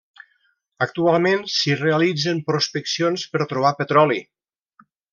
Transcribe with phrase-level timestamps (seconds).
[0.85, 4.23] Actualment s'hi realitzen prospeccions per trobar petroli.